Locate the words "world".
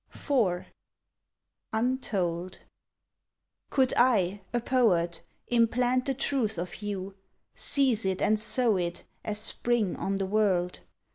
10.25-10.79